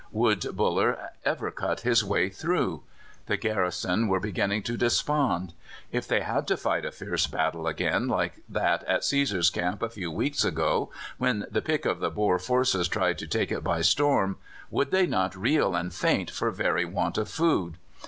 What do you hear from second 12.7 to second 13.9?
tried to take it by